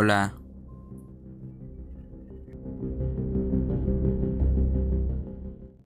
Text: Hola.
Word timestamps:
Hola. 0.00 0.39